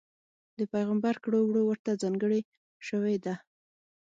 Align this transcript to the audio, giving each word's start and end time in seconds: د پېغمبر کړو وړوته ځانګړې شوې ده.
د 0.57 0.59
پېغمبر 0.73 1.15
کړو 1.23 1.39
وړوته 1.45 1.91
ځانګړې 2.01 2.41
شوې 2.87 3.15
ده. 3.25 3.35